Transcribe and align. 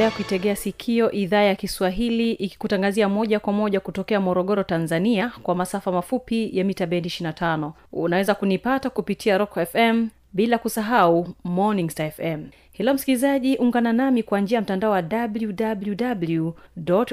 unaendelea 0.00 0.16
kuitegea 0.16 0.56
sikio 0.56 1.12
idhaa 1.12 1.42
ya 1.42 1.54
kiswahili 1.54 2.32
ikikutangazia 2.32 3.08
moja 3.08 3.40
kwa 3.40 3.52
moja 3.52 3.80
kutokea 3.80 4.20
morogoro 4.20 4.62
tanzania 4.62 5.32
kwa 5.42 5.54
masafa 5.54 5.92
mafupi 5.92 6.58
ya 6.58 6.64
mita 6.64 6.86
bendi 6.86 7.08
25 7.08 7.72
unaweza 7.92 8.34
kunipata 8.34 8.90
kupitia 8.90 9.38
rock 9.38 9.58
fm 9.72 10.08
bila 10.32 10.58
kusahau 10.58 11.28
morning 11.44 11.90
star 11.90 12.10
fm 12.10 12.46
hilo 12.72 12.94
msikilizaji 12.94 13.56
ungana 13.56 13.92
nami 13.92 14.22
kwa 14.22 14.40
njia 14.40 14.56
ya 14.56 14.62
mtandao 14.62 14.90
wa 14.90 15.02
www 15.12 16.52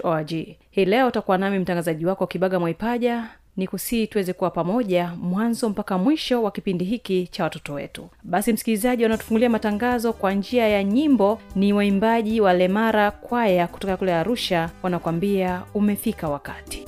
org. 0.04 0.32
Hii 0.72 0.86
leo 0.86 1.08
utakuwa 1.08 1.38
nami 1.38 1.60
mtangazaji 1.60 2.06
wako 2.06 2.28
kibaga 2.28 2.60
mwaipaja 2.60 3.24
ni 3.58 3.68
kusii 3.68 4.08
tuweze 4.08 4.34
kuwa 4.34 4.50
pamoja 4.50 5.12
mwanzo 5.22 5.70
mpaka 5.70 5.98
mwisho 5.98 6.44
wa 6.44 6.52
kipindi 6.52 6.86
hiki 6.86 7.28
cha 7.28 7.44
watoto 7.44 7.74
wetu. 7.74 8.10
Basi 8.24 8.54
msikilizaji 8.54 9.04
wanaotufungulia 9.04 9.50
matangazo 9.50 10.14
kwa 10.14 10.34
njia 10.34 10.68
ya 10.68 10.84
nyimbo 10.84 11.40
ni 11.56 11.74
waimbaji 11.74 12.42
wa 12.42 12.54
lemara 12.54 13.12
kwaya 13.12 13.68
kutoka 13.68 13.98
kule 13.98 14.14
arusha 14.14 14.70
wanakwambia 14.84 15.62
umefika 15.74 16.30
wakati 16.30 16.86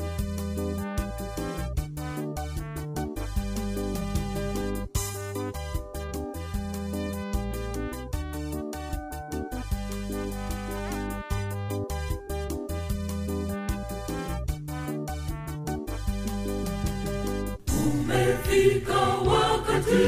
umefika 18.59 18.99
wakati 19.31 20.05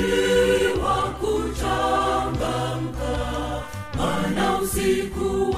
wa 0.83 0.97
kuchangamka 1.19 3.11
mana 3.97 4.59
usiku 4.61 5.55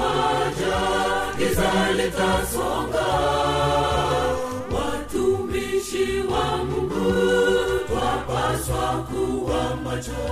wa 6.32 6.58
mungu 6.66 7.14
twapaswa 7.88 9.08
kuwa 9.12 9.76
macho 9.84 10.26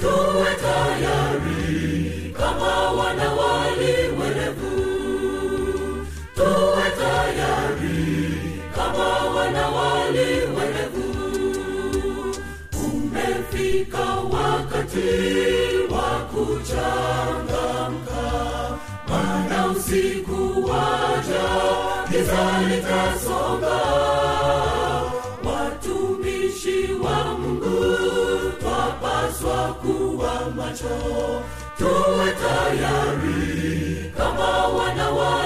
tuwe 0.00 0.50
tayari 0.62 2.34
kama 2.38 2.72
wanawali 2.92 3.97
litasonga 22.68 23.78
watumishi 25.44 26.92
wa 27.04 27.38
mungu 27.38 27.96
twapaswa 28.60 29.74
kuwa 29.74 30.50
macho 30.56 30.98
tuwe 31.78 32.32
tayari 32.40 34.12
kama 34.16 34.66
wanawali 34.68 35.37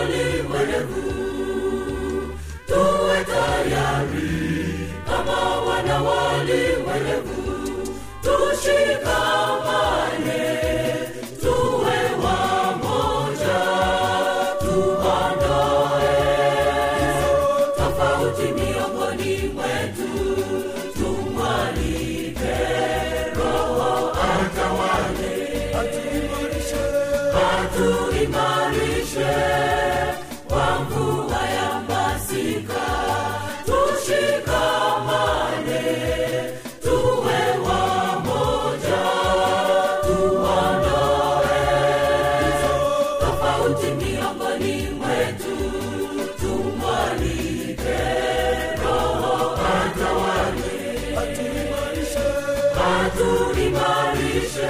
atuimarishe 53.13 54.69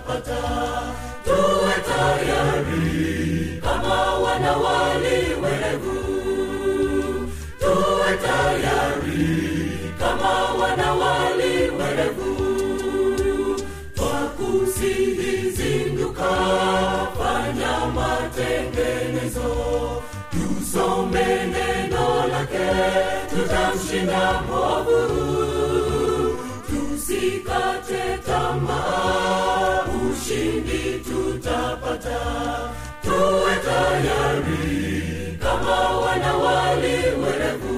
tutapata 0.00 0.40
tuwe 1.24 1.74
tayari 1.86 3.60
kama 3.62 4.14
wana 4.14 4.56
werevu. 5.42 5.96
Tuwe 7.58 8.10
tayari 8.22 9.28
kama 9.98 10.32
wanawali 10.54 11.54
werevu. 11.78 12.30
Twakusihizinduka 13.94 16.30
fanya 17.18 17.74
matengenezo. 17.94 19.48
Tusome 20.30 21.26
neno 21.52 22.06
lake 22.32 22.68
tutamshinda 23.30 24.22
mwovu 24.48 25.00
whatever. 37.18 37.69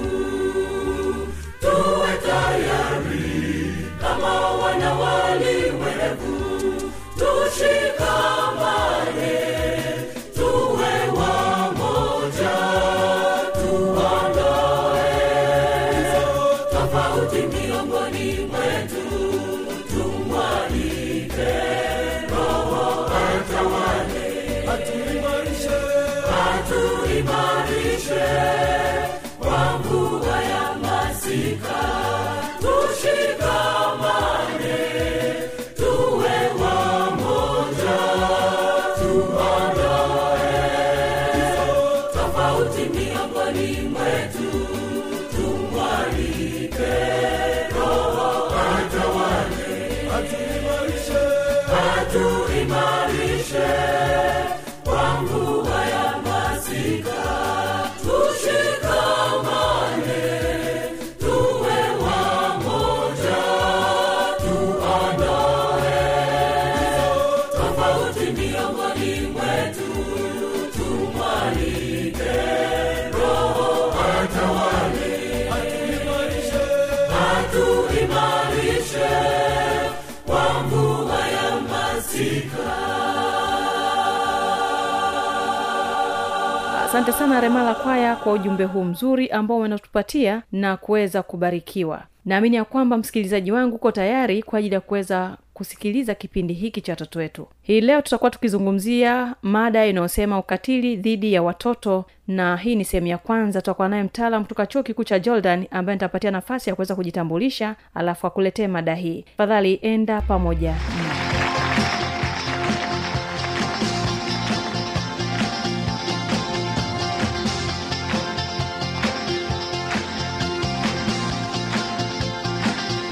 Asante 86.93 87.11
sana 87.11 87.41
remala 87.41 87.75
kwaya 87.75 88.15
kwa 88.15 88.33
ujumbe 88.33 88.63
huu 88.63 88.83
mzuri 88.83 89.29
ambao 89.29 89.59
wanatupatia 89.59 90.41
na 90.51 90.77
kuweza 90.77 91.23
kubarikiwa. 91.23 92.03
Naamini 92.25 92.55
ya 92.55 92.65
kwamba 92.65 92.97
msikilizaji 92.97 93.51
wangu 93.51 93.75
uko 93.75 93.91
tayari 93.91 94.43
kwa 94.43 94.59
ajili 94.59 94.73
ya 94.75 94.81
kuweza 94.81 95.37
kusikiliza 95.53 96.15
kipindi 96.15 96.53
hiki 96.53 96.81
cha 96.81 96.91
watoto 96.91 97.19
wetu. 97.19 97.47
Hii 97.61 97.81
leo 97.81 98.01
tutakuwa 98.01 98.31
tukizungumzia 98.31 99.35
mada 99.41 99.85
inayosema 99.85 100.39
ukatili 100.39 100.95
dhidi 100.95 101.33
ya 101.33 101.43
watoto 101.43 102.05
na 102.27 102.57
hii 102.57 102.75
ni 102.75 102.85
sehemu 102.85 103.07
ya 103.07 103.17
kwanza. 103.17 103.61
Tutakuwa 103.61 103.89
naye 103.89 104.03
mtaalam 104.03 104.43
kutoka 104.43 104.65
chuo 104.65 104.83
kikuu 104.83 105.03
cha 105.03 105.19
jordan 105.19 105.65
ambaye 105.71 105.95
nitapatia 105.95 106.31
nafasi 106.31 106.69
ya 106.69 106.75
kuweza 106.75 106.95
kujitambulisha 106.95 107.75
alafu 107.93 108.27
akuletee 108.27 108.67
mada 108.67 108.95
hii. 108.95 109.21
Tafadhali 109.21 109.79
enda 109.81 110.21
pamoja 110.21 110.75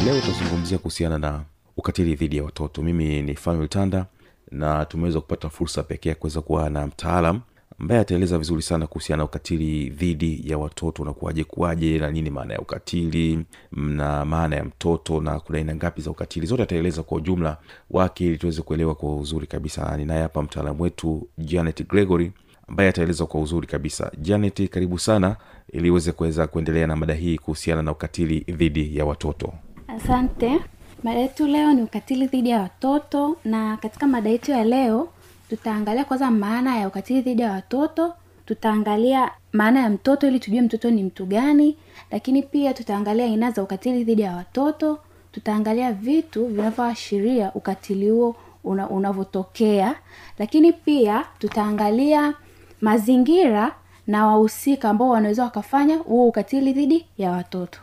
leo 0.05 0.19
tutazungumzia 0.21 0.77
kuhusiana 0.77 1.17
na 1.17 1.41
ukatili 1.81 2.15
dhidi 2.15 2.37
ya 2.37 2.43
watoto. 2.43 2.81
Mimi 2.83 3.21
ni 3.21 3.35
fanuel 3.35 3.67
tanda 3.67 4.05
na 4.51 4.85
tumeweza 4.85 5.21
kupata 5.21 5.49
fursa 5.49 5.83
pekee 5.83 6.09
ya 6.09 6.15
kuweza 6.15 6.41
kuwa 6.41 6.69
na 6.69 6.87
mtaalam 6.87 7.41
ambaye 7.79 8.01
ataeleza 8.01 8.37
vizuri 8.37 8.61
sana 8.61 8.87
kuhusiana 8.87 9.17
na 9.17 9.23
ukatili 9.25 9.89
dhidi 9.89 10.41
ya 10.45 10.57
watoto 10.57 11.01
unakuwaje 11.03 11.43
kuwaje 11.43 11.99
na 11.99 12.11
nini 12.11 12.29
maana 12.29 12.53
ya 12.53 12.59
ukatili 12.59 13.45
na 13.71 14.25
maana 14.25 14.55
ya 14.55 14.63
mtoto 14.63 15.21
na 15.21 15.39
kuna 15.39 15.57
aina 15.57 15.75
ngapi 15.75 16.01
za 16.01 16.11
ukatili. 16.11 16.45
Zote 16.47 16.63
ataeleza 16.63 17.03
kwa 17.03 17.17
ujumla 17.17 17.57
wake 17.89 18.25
ili 18.25 18.37
tuweze 18.37 18.61
kuelewa 18.61 18.95
kwa 18.95 19.15
uzuri 19.15 19.47
kabisa. 19.47 19.97
Ninaye 19.97 20.21
hapa 20.21 20.41
mtaalamu 20.43 20.83
wetu 20.83 21.27
janet 21.37 21.87
gregory 21.87 22.31
ambaye 22.67 22.89
ataeleza 22.89 23.25
kwa 23.25 23.41
uzuri 23.41 23.67
kabisa. 23.67 24.11
Janet 24.17 24.69
karibu 24.69 24.99
sana 24.99 25.35
ili 25.73 25.89
uweze 25.91 26.11
kuweza 26.11 26.47
kuendelea 26.47 26.87
na 26.87 26.95
mada 26.95 27.13
hii 27.13 27.37
kuhusiana 27.37 27.81
na 27.81 27.91
ukatili 27.91 28.39
dhidi 28.39 28.97
ya 28.97 29.05
watoto. 29.05 29.53
Asante 29.87 30.59
mada 31.03 31.19
yetu 31.19 31.47
leo 31.47 31.73
ni 31.73 31.81
ukatili 31.81 32.27
dhidi 32.27 32.49
ya 32.49 32.61
watoto 32.61 33.37
na 33.45 33.77
katika 33.77 34.07
mada 34.07 34.29
yetu 34.29 34.51
ya 34.51 34.63
leo 34.63 35.07
tutaangalia 35.49 36.05
kwanza 36.05 36.31
maana 36.31 36.77
ya 36.77 36.87
ukatili 36.87 37.21
dhidi 37.21 37.41
ya 37.41 37.51
watoto 37.51 38.13
tutaangalia 38.45 39.31
maana 39.53 39.79
ya 39.79 39.89
mtoto 39.89 40.27
ili 40.27 40.39
tujue 40.39 40.61
mtoto 40.61 40.89
ni 40.91 41.03
mtu 41.03 41.25
gani 41.25 41.77
lakini 42.11 42.43
pia 42.43 42.73
tutaangalia 42.73 43.25
aina 43.25 43.51
za 43.51 43.63
ukatili 43.63 44.03
dhidi 44.03 44.21
ya 44.21 44.35
watoto 44.35 44.99
tutaangalia 45.31 45.93
vitu 45.93 46.45
vinavyoashiria 46.45 47.51
ukatili 47.53 48.09
huo 48.09 48.35
una, 48.63 48.89
unavyotokea 48.89 49.95
lakini 50.39 50.73
pia 50.73 51.25
tutaangalia 51.39 52.33
mazingira 52.81 53.75
na 54.07 54.27
wahusika 54.27 54.89
ambao 54.89 55.09
wanaweza 55.09 55.43
wakafanya 55.43 55.97
huo 55.97 56.27
ukatili 56.27 56.73
dhidi 56.73 57.05
ya 57.17 57.31
watoto 57.31 57.79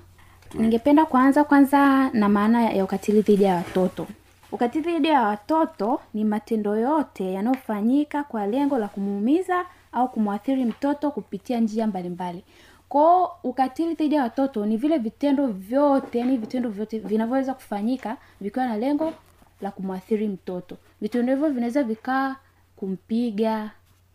ningependa 0.55 1.07
kuanza 1.07 1.45
kwanza 1.45 2.11
na 2.11 2.29
maana 2.29 2.63
ya 2.71 2.85
ukatili 2.85 3.23
dhidi 3.23 3.43
ya 3.45 3.55
watoto. 3.55 4.07
Ukatili 4.53 4.93
dhidi 4.93 5.09
ya 5.09 5.23
watoto 5.23 6.01
ni 6.15 6.25
matendo 6.25 6.77
yote 6.77 7.33
yanayofanyika 7.33 8.25
kwa 8.25 8.47
lengo 8.47 8.79
la 8.79 8.89
kumuumiza 8.89 9.65
au 9.93 10.09
kumwathiri 10.09 10.65
mtoto 10.65 11.11
kupitia 11.11 11.61
njia 11.61 11.87
mbalimbali. 11.87 12.45
Kwao 12.89 13.39
ukatili 13.45 13.95
dhidi 13.95 14.15
ya 14.15 14.23
watoto 14.23 14.67
ni 14.67 14.77
vile 14.77 14.99
vitendo 14.99 15.47
vyote 15.47 16.19
yani 16.19 16.37
vitendo 16.37 16.69
vyote 16.69 16.99
vinavyoweza 16.99 17.55
kufanyika 17.55 18.17
vikiwa 18.41 18.67
na 18.67 18.77
lengo 18.77 19.13
la 19.61 19.71
kumwathiri 19.71 20.29
mtoto. 20.29 20.77
Vitendo 21.01 21.33
hivyo 21.33 21.49
vinaweza 21.51 21.83
vikaa 21.83 22.37
kumpiga 22.77 23.71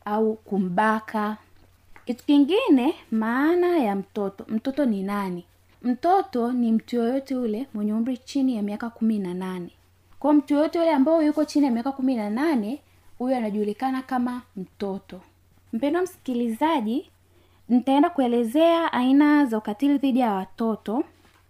au 0.06 0.34
kumbaka. 0.36 1.38
Kitu 2.06 2.26
kingine 2.26 2.96
maana 3.12 3.78
ya 3.78 3.96
mtoto. 3.96 4.46
Mtoto 4.48 4.86
ni 4.86 5.04
nani 5.04 5.46
mtoto 5.84 6.52
ni 6.52 6.72
mtu 6.72 6.96
yoyote 6.96 7.36
ule 7.36 7.68
mwenye 7.74 7.94
umri 7.94 8.18
chini 8.18 8.56
ya 8.56 8.62
miaka 8.62 8.90
kumi 8.90 9.20
na 9.20 9.34
nane. 9.34 9.72
Kwa 10.20 10.34
mtu 10.34 10.54
yoyote 10.54 10.80
yule 10.80 10.92
ambao 10.92 11.24
yuko 11.24 11.46
chini 11.46 11.66
ya 11.66 11.72
miaka 11.72 11.92
kumi 11.92 12.16
na 12.16 12.30
nane 12.30 12.82
huyo 13.18 13.38
anajulikana 13.38 14.02
kama 14.02 14.42
mtoto. 14.56 15.22
Mpendwa 15.74 16.02
msikilizaji 16.02 17.10
nitaenda 17.70 18.10
kuelezea 18.10 18.94
aina 18.94 19.46
za 19.46 19.58
ukatili 19.58 19.98
dhidi 19.98 20.20
ya 20.20 20.32
watoto 20.34 21.04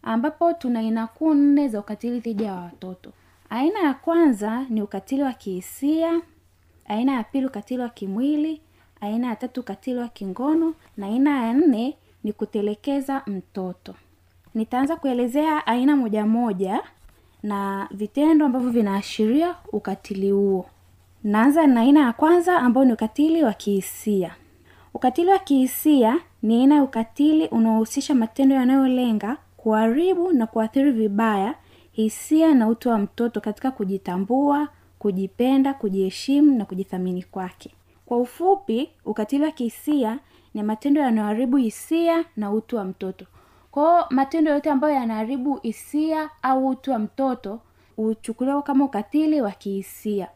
ambapo 0.04 0.54
tuna 0.54 0.80
aina 0.80 1.08
kuu 1.08 1.34
nne 1.34 1.68
za 1.68 1.80
ukatili 1.80 2.20
dhidi 2.20 2.44
ya 2.44 2.54
watoto. 2.54 3.12
Aina 3.50 3.80
ya 3.80 3.94
kwanza 3.94 4.66
ni 4.70 4.82
ukatili 4.82 5.24
wa 5.24 5.34
kihisia 5.34 6.22
aina 6.88 7.12
ya 7.14 7.24
pili 7.24 7.46
ukatili 7.46 7.82
wa 7.82 7.90
kimwili 7.90 8.62
aina 9.02 9.28
ya 9.28 9.36
tatu 9.36 9.60
ukatili 9.60 10.00
wa 10.00 10.08
kingono 10.08 10.74
na 10.98 11.06
aina 11.06 11.46
ya 11.48 11.54
nne 11.54 11.98
ni 12.24 12.34
kutelekeza 12.34 13.22
mtoto 13.28 13.96
nitaanza 14.56 14.96
kuelezea 14.96 15.68
aina 15.68 15.96
moja 15.96 16.26
moja 16.26 16.82
na 17.44 17.88
vitendo 17.92 18.46
ambavyo 18.46 18.70
vinaashiria 18.70 19.56
ukatili 19.72 20.32
huo. 20.32 20.66
Naanza 21.24 21.68
na 21.68 21.82
aina 21.82 22.00
ya 22.00 22.14
kwanza 22.14 22.60
ambao 22.60 22.86
ni 22.86 22.94
ukatili 22.94 23.44
wa 23.44 23.54
kihisia. 23.54 24.36
Ukatili 24.94 25.30
wa 25.32 25.40
kihisia 25.40 26.20
ni 26.42 26.56
aina 26.62 26.76
ya 26.76 26.84
ukatili 26.84 27.48
unaohusisha 27.48 28.16
matendo 28.16 28.56
yanayolenga 28.56 29.38
kuharibu 29.58 30.34
na 30.34 30.48
kuathiri 30.48 30.92
vibaya 30.92 31.56
hisia 31.92 32.54
na 32.54 32.68
utu 32.68 32.90
wa 32.90 32.98
mtoto 32.98 33.42
katika 33.42 33.72
kujitambua 33.72 34.68
kujipenda 35.00 35.74
kujiheshimu 35.74 36.58
na 36.58 36.66
kujithamini 36.66 37.24
kwake. 37.24 37.72
Kwa 38.06 38.18
ufupi 38.18 38.90
ukatili 39.06 39.44
wa 39.44 39.52
kihisia 39.52 40.20
ni 40.54 40.64
matendo 40.64 41.02
yanayoharibu 41.02 41.58
hisia 41.58 42.26
na 42.38 42.52
utu 42.52 42.76
wa 42.76 42.84
mtoto 42.86 43.26
kwao 43.74 44.08
matendo 44.10 44.52
yote 44.52 44.70
ambayo 44.72 44.94
yanaharibu 44.96 45.56
hisia 45.56 46.30
au 46.42 46.68
utu 46.68 46.92
wa 46.92 47.00
mtoto 47.00 47.60
huchukuliwa 47.96 48.62
kama 48.62 48.86
ukatili 48.86 49.42
wa 49.42 49.52
kihisia. 49.52 50.28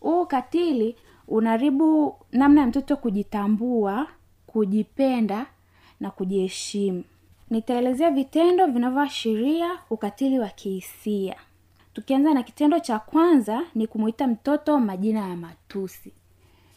Huu 0.00 0.22
ukatili 0.22 0.96
unaharibu 1.28 2.16
namna 2.32 2.60
ya 2.60 2.66
mtoto 2.66 2.96
kujitambua 2.96 4.06
kujipenda 4.46 5.46
na 6.00 6.10
kujiheshimu. 6.10 7.04
Nitaelezea 7.50 8.10
vitendo 8.10 8.66
vinavyoashiria 8.66 9.70
ukatili 9.90 10.38
wa 10.38 10.48
kihisia. 10.48 11.36
Tukianza 11.94 12.34
na 12.34 12.42
kitendo 12.42 12.78
cha 12.80 12.98
kwanza 12.98 13.62
ni 13.74 13.86
kumuita 13.86 14.26
mtoto 14.26 14.80
majina 14.80 15.20
ya 15.28 15.36
matusi. 15.36 16.12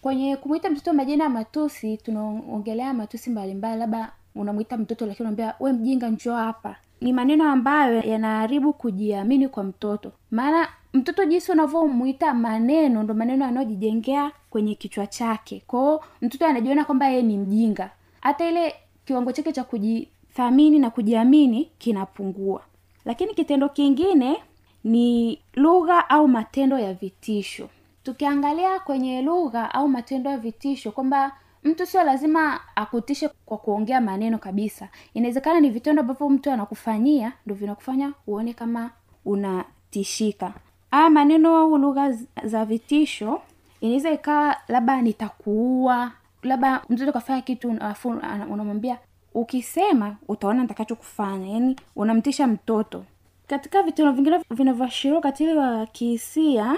Kwenye 0.02 0.38
kumwita 0.38 0.70
mtoto 0.70 0.94
majina 0.94 1.24
ya 1.24 1.30
matusi 1.30 1.98
tunaongelea 1.98 2.94
matusi 2.94 3.30
mbalimbali 3.30 3.80
labda 3.80 4.12
unamwita 4.40 4.78
mtoto 4.78 5.06
lakini 5.06 5.24
unaambia 5.24 5.54
we 5.60 5.74
mjinga 5.74 6.10
njoo 6.10 6.36
hapa. 6.36 6.76
Ni 7.02 7.14
maneno 7.14 7.52
ambayo 7.52 8.02
yanaharibu 8.02 8.74
kujiamini 8.74 9.48
kwa 9.48 9.64
mtoto. 9.64 10.12
Maana 10.32 10.68
mtoto 10.94 11.26
jinsi 11.26 11.52
unavyomwita 11.52 12.34
maneno 12.34 13.04
ndo 13.04 13.14
maneno 13.14 13.46
yanayojijengea 13.46 14.32
kwenye 14.50 14.76
kichwa 14.76 15.08
chake. 15.08 15.64
Kwao 15.68 16.04
mtoto 16.22 16.46
anajiona 16.46 16.86
kwamba 16.86 17.08
yeye 17.08 17.22
ni 17.22 17.38
mjinga. 17.38 17.90
Hata 18.22 18.50
ile 18.50 18.76
kiwango 19.06 19.32
chake 19.32 19.52
cha 19.52 19.64
kujithamini 19.64 20.80
na 20.80 20.90
kujiamini 20.90 21.72
kinapungua. 21.78 22.62
Lakini 23.06 23.34
kitendo 23.34 23.70
kingine 23.70 24.38
ni 24.84 25.40
lugha 25.54 26.10
au 26.10 26.28
matendo 26.28 26.80
ya 26.80 26.94
vitisho. 26.94 27.70
Tukiangalia 28.04 28.80
kwenye 28.80 29.22
lugha 29.22 29.74
au 29.74 29.88
matendo 29.88 30.30
ya 30.30 30.38
vitisho 30.38 30.92
kwamba 30.92 31.32
mtu 31.68 31.86
sio 31.86 32.04
lazima 32.04 32.60
akutishe 32.76 33.30
kwa 33.46 33.58
kuongea 33.58 34.02
maneno 34.02 34.38
kabisa. 34.38 34.90
Inawezekana 35.14 35.60
ni 35.60 35.70
vitendo 35.70 36.02
ambavyo 36.02 36.30
mtu 36.30 36.52
anakufanyia 36.52 37.34
ndo 37.46 37.56
vinakufanya 37.56 38.14
uone 38.28 38.54
kama 38.54 38.90
unatishika. 39.26 40.54
Haya 40.92 41.10
maneno 41.10 41.58
au 41.58 41.78
lugha 41.78 42.18
za 42.44 42.66
vitisho 42.66 43.42
inaweza 43.82 44.12
ikawa 44.12 44.56
labda 44.68 45.02
nitakuua 45.02 46.12
labda 46.44 46.82
mtoto 46.90 47.12
kafanya 47.14 47.42
kitu 47.42 47.76
afu 47.80 48.10
unamwambia 48.50 48.98
ukisema 49.34 50.16
utaona 50.28 50.62
nitakachokufanya 50.62 51.48
yaani 51.48 51.76
unamtisha 51.96 52.48
mtoto. 52.48 53.04
Katika 53.48 53.84
vitendo 53.84 54.12
vingine 54.12 54.40
vinavyoashiria 54.50 55.18
ukatili 55.20 55.54
wa 55.58 55.86
kihisia 55.86 56.78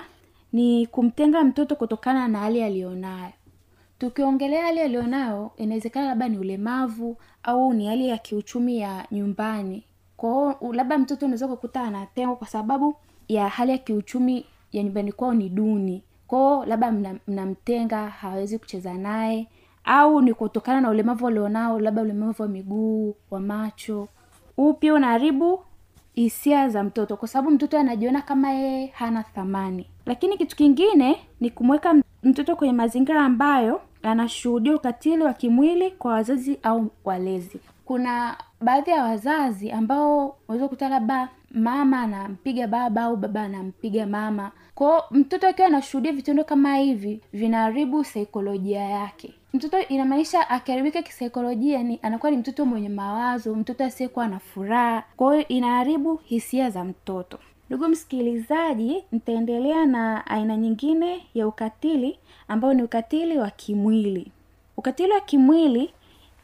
ni 0.53 0.85
kumtenga 0.87 1.43
mtoto 1.43 1.75
kutokana 1.75 2.27
na 2.27 2.39
hali 2.39 2.63
aliyonayo 2.63 3.31
tukiongelea 3.99 4.63
hali 4.65 4.79
alionayo, 4.79 5.51
inawezekana 5.57 6.07
labda 6.07 6.27
ni 6.29 6.37
ulemavu 6.37 7.17
au 7.43 7.73
ni 7.73 7.87
hali 7.87 8.07
ya 8.09 8.17
kiuchumi 8.17 8.77
ya 8.79 9.05
nyumbani. 9.11 9.83
Kwao 10.17 10.55
labda 10.73 10.97
mtoto 10.97 11.25
unaweza 11.25 11.47
kukuta 11.47 11.81
anatengwa 11.81 12.35
kwa 12.35 12.47
sababu 12.47 12.95
ya 13.27 13.49
hali 13.49 13.71
ya 13.71 13.77
kiuchumi 13.77 14.45
ya 14.71 14.83
nyumbani 14.83 15.11
kwao 15.11 15.33
ni 15.33 15.49
duni. 15.49 16.03
Kwao 16.27 16.65
labda 16.65 16.91
mna- 16.91 17.19
mnamtenga 17.27 18.07
hawezi 18.09 18.59
kucheza 18.59 18.93
naye 18.93 19.47
au 19.83 20.21
ni 20.21 20.33
kutokana 20.33 20.81
na 20.81 20.89
ulemavu 20.89 21.27
alionao 21.27 21.79
labda 21.79 22.01
ulemavu 22.01 22.41
wa 22.43 22.47
miguu 22.49 23.15
wa 23.31 23.39
macho. 23.39 24.07
Huu 24.55 24.73
pia 24.73 24.93
unaharibu 24.93 25.59
hisia 26.13 26.69
za 26.69 26.83
mtoto? 26.83 27.17
Kwa 27.17 27.27
sababu 27.27 27.51
mtoto 27.55 27.77
anajiona 27.79 28.21
kama 28.21 28.51
yeye 28.51 28.85
hana 28.87 29.23
thamani. 29.23 29.85
Lakini 30.05 30.37
kitu 30.37 30.55
kingine 30.55 31.15
ni 31.39 31.49
kumweka 31.49 31.95
mtoto 32.23 32.55
kwenye 32.55 32.73
mazingira 32.73 33.25
ambayo 33.25 33.81
anashuhudia 34.03 34.75
ukatili 34.75 35.23
wa 35.23 35.33
kimwili 35.33 35.91
kwa 35.91 36.11
wazazi 36.13 36.59
au 36.63 36.87
walezi. 37.05 37.59
Kuna 37.85 38.37
baadhi 38.61 38.91
ya 38.91 39.03
wazazi 39.03 39.71
ambao 39.71 40.35
unaweza 40.47 40.65
kukuta 40.67 40.89
labda 40.89 41.29
mama 41.51 42.01
anampiga 42.01 42.67
baba 42.67 43.03
au 43.03 43.17
baba 43.17 43.41
anampiga 43.41 44.05
mama. 44.07 44.51
Kwao 44.75 45.03
mtoto 45.11 45.47
akiwa 45.47 45.67
anashuhudia 45.67 46.11
vitendo 46.11 46.43
kama 46.43 46.75
hivi 46.75 47.21
vinaharibu 47.33 48.03
saikolojia 48.03 48.81
yake. 48.81 49.33
Mtoto 49.53 49.79
inamaanisha 49.81 50.49
akiharibika 50.49 51.01
kisaikolojia 51.01 51.83
ni 51.83 51.99
anakuwa 52.01 52.31
ni 52.31 52.37
mtoto 52.37 52.65
mwenye 52.65 52.89
mawazo 52.89 53.55
mtoto 53.55 53.83
asiyekuwa 53.85 54.27
na 54.27 54.39
furaha. 54.39 55.03
Kwa 55.17 55.33
hiyo 55.35 55.47
inaharibu 55.47 56.15
hisia 56.23 56.69
za 56.69 56.83
mtoto 56.83 57.39
ndugu 57.69 57.87
msikilizaji 57.87 59.03
nitaendelea 59.11 59.85
na 59.85 60.27
aina 60.27 60.57
nyingine 60.57 61.25
ya 61.33 61.47
ukatili 61.47 62.19
ambao 62.47 62.73
ni 62.73 62.83
ukatili 62.83 63.37
wa 63.37 63.49
kimwili. 63.49 64.31
Ukatili 64.77 65.11
wa 65.11 65.19
kimwili 65.19 65.89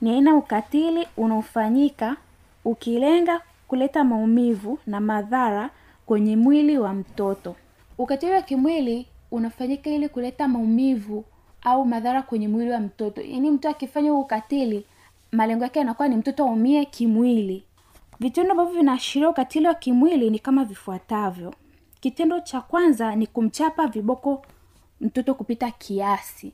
ni 0.02 0.10
aina 0.12 0.36
ukatili 0.36 1.08
unaofanyika 1.18 2.18
ukilenga 2.66 3.42
kuleta 3.68 4.04
maumivu 4.04 4.80
na 4.88 5.00
madhara 5.00 5.70
kwenye 6.06 6.36
mwili 6.38 6.78
wa 6.78 6.94
mtoto. 6.94 7.56
Ukatili 7.98 8.32
wa 8.32 8.42
kimwili 8.42 9.06
unafanyika 9.32 9.90
ili 9.90 10.10
kuleta 10.10 10.48
maumivu 10.48 11.24
au 11.62 11.86
madhara 11.86 12.22
kwenye 12.22 12.48
mwili 12.48 12.72
wa 12.72 12.80
mtoto. 12.80 13.22
Yaani 13.22 13.52
mtu 13.52 13.70
akifanya 13.70 14.12
huu 14.12 14.20
ukatili 14.22 14.86
malengo 15.32 15.64
yake 15.64 15.80
yanakuwa 15.80 16.08
ni 16.08 16.16
mtoto 16.16 16.44
aumie 16.44 16.86
kimwili 16.86 17.64
vitendo 18.20 18.52
ambavyo 18.52 18.74
vinaashiria 18.74 19.30
ukatili 19.30 19.68
wa 19.68 19.74
kimwili 19.74 20.30
ni 20.30 20.40
kama 20.40 20.66
vifuatavyo. 20.66 21.54
Kitendo 22.00 22.40
cha 22.40 22.62
kwanza 22.62 23.16
ni 23.16 23.28
kumchapa 23.28 23.88
viboko 23.88 24.46
mtoto 25.02 25.34
kupita 25.34 25.72
kiasi. 25.72 26.54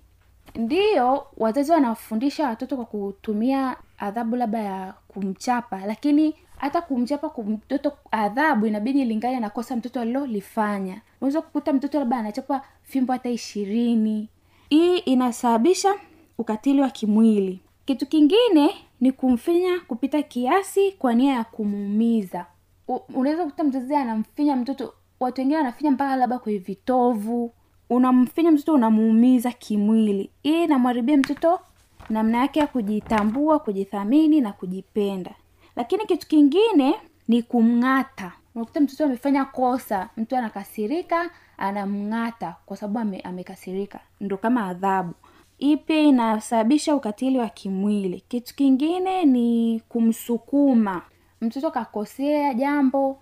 Ndiyo 0.55 1.27
wazazi 1.37 1.71
wanafundisha 1.71 2.47
watoto 2.47 2.75
kwa 2.75 2.85
kutumia 2.85 3.77
adhabu 3.97 4.35
labda 4.35 4.59
ya 4.59 4.93
kumchapa 5.07 5.85
lakini 5.85 6.35
hata 6.57 6.81
kumchapa 6.81 7.31
mtoto 7.43 7.91
adhabu 8.11 8.65
inabidi 8.65 9.01
ilingane 9.01 9.39
na 9.39 9.49
kosa 9.49 9.75
mtoto 9.75 10.01
alilolifanya. 10.01 11.01
Unaweza 11.21 11.41
kukuta 11.41 11.73
mtoto 11.73 11.99
labda 11.99 12.17
anachapa 12.17 12.61
fimbo 12.83 13.13
hata 13.13 13.29
ishirini. 13.29 14.29
Hii 14.69 14.97
inasababisha 14.97 15.93
ukatili 16.37 16.81
wa 16.81 16.89
kimwili. 16.89 17.59
Kitu 17.85 18.05
kingine 18.05 18.69
ni 19.01 19.11
kumfinya 19.11 19.79
kupita 19.79 20.21
kiasi 20.21 20.91
kwa 20.91 21.13
nia 21.13 21.33
ya 21.33 21.43
kumuumiza. 21.43 22.45
Unaweza 23.15 23.43
kukuta 23.43 23.63
mzazi 23.63 23.95
anamfinya 23.95 24.55
mtoto 24.55 24.93
watu 25.19 25.41
wengine 25.41 25.57
wanafinya 25.57 25.91
mpaka 25.91 26.15
labda 26.15 26.39
kwenye 26.39 26.59
vitovu. 26.59 27.53
Unamfinya 27.89 28.51
mtoto 28.51 28.73
unamuumiza 28.73 29.51
kimwili. 29.51 30.29
Hii 30.43 30.63
inamharibia 30.63 31.17
mtoto 31.17 31.59
namna 32.09 32.37
yake 32.37 32.59
ya 32.59 32.67
kujitambua 32.67 33.59
kujithamini 33.59 34.41
na 34.41 34.51
kujipenda. 34.53 35.31
Lakini 35.75 36.05
kitu 36.05 36.27
kingine 36.27 36.95
ni 37.27 37.43
kumng'ata. 37.43 38.31
Unakuta 38.55 38.79
mtoto 38.81 39.05
amefanya 39.05 39.45
kosa 39.45 40.09
mtu 40.17 40.35
anakasirika 40.35 41.29
anamng'ata 41.57 42.55
kwa 42.65 42.77
sababu 42.77 42.99
ame, 42.99 43.19
amekasirika. 43.19 43.99
Ndo 44.21 44.37
kama 44.37 44.65
adhabu 44.67 45.13
hii 45.61 45.77
pia 45.77 45.99
inasababisha 46.01 46.95
ukatili 46.95 47.37
wa 47.39 47.49
kimwili. 47.49 48.23
Kitu 48.27 48.55
kingine 48.55 49.25
ni 49.25 49.81
kumsukuma. 49.89 51.01
Mtoto 51.41 51.71
kakosea 51.71 52.53
jambo 52.53 53.19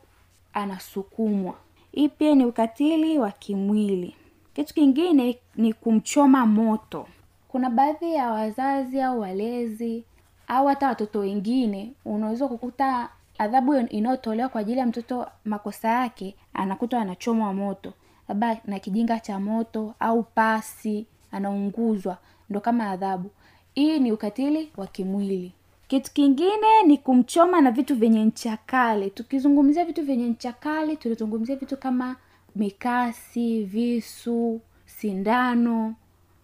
anasukumwa. 0.54 1.54
Hii 1.92 2.10
pia 2.10 2.36
ni 2.36 2.46
ukatili 2.46 3.20
wa 3.20 3.32
kimwili? 3.32 4.16
Kitu 4.54 4.74
kingine 4.74 5.38
ni 5.56 5.74
kumchoma 5.74 6.46
moto. 6.46 7.08
Kuna 7.48 7.70
baadhi 7.70 8.14
ya 8.14 8.32
wazazi 8.32 9.02
au 9.02 9.20
walezi 9.20 10.04
au 10.48 10.68
hata 10.68 10.88
watoto 10.88 11.20
wengine 11.20 11.92
unaweza 12.06 12.48
kukuta 12.48 13.10
adhabu 13.38 13.76
inayotolewa 13.76 14.50
kwa 14.50 14.62
ajili 14.62 14.80
ya 14.80 14.86
mtoto 14.86 15.28
makosa 15.46 15.88
yake 15.90 16.36
anakuta 16.54 17.02
anachomwa 17.02 17.54
moto. 17.54 17.94
Labda 18.28 18.58
na 18.66 18.80
kijinga 18.80 19.20
cha 19.20 19.40
moto 19.40 19.94
au 20.00 20.24
pasi 20.24 21.06
anaunguzwa. 21.32 22.18
Ndo 22.50 22.60
kama 22.60 22.90
adhabu. 22.92 23.30
Hii 23.74 24.00
ni 24.00 24.12
ukatili 24.12 24.70
wa 24.78 24.88
kimwili. 24.88 25.52
Kitu 25.88 26.12
kingine 26.14 26.84
ni 26.86 26.98
kumchoma 26.98 27.62
na 27.62 27.72
vitu 27.72 27.96
vyenye 27.96 28.26
ncha 28.26 28.58
kali. 28.66 29.10
Tukizungumzia 29.10 29.86
vitu 29.86 30.04
vyenye 30.06 30.28
ncha 30.28 30.52
kali 30.54 30.98
tunazungumzia 30.98 31.56
vitu 31.56 31.78
kama 31.78 32.16
mikasi 32.56 33.64
visu 33.64 34.62
sindano. 34.86 35.96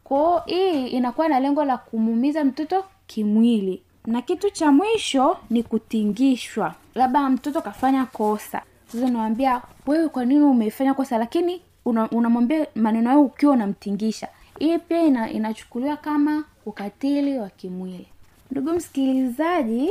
Kwao 0.04 0.44
hii 0.46 0.88
inakuwa 0.88 1.28
na 1.30 1.40
lengo 1.40 1.66
la 1.66 1.78
kumuumiza 1.78 2.44
mtoto 2.44 2.86
kimwili. 3.08 3.82
Na 4.06 4.22
kitu 4.22 4.50
cha 4.50 4.72
mwisho 4.72 5.38
ni 5.50 5.64
kutingishwa. 5.64 6.76
Labda 6.96 7.30
mtoto 7.30 7.62
kafanya 7.62 8.06
kosa. 8.06 8.62
Sasa 8.88 9.06
unawambia 9.06 9.62
wewe 9.88 10.10
kwa 10.10 10.26
nini 10.26 10.42
umefanya 10.44 10.94
kosa? 10.94 11.18
Lakini 11.18 11.62
una- 11.86 12.10
unamwambia 12.10 12.68
maneno 12.76 13.10
hayo 13.10 13.22
ukiwa 13.22 13.54
unamtingisha 13.54 14.28
hii 14.60 14.78
pia 14.78 15.02
ina, 15.04 15.32
inachukuliwa 15.32 15.98
kama 15.98 16.44
ukatili 16.66 17.38
wa 17.40 17.50
kimwili. 17.50 18.08
Ndugu 18.52 18.74
msikilizaji 18.74 19.90